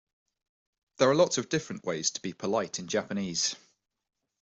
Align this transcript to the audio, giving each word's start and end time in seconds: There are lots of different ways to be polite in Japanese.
There 0.97 1.11
are 1.11 1.15
lots 1.15 1.37
of 1.37 1.47
different 1.47 1.83
ways 1.85 2.09
to 2.09 2.23
be 2.23 2.33
polite 2.33 2.79
in 2.79 2.87
Japanese. 2.87 3.55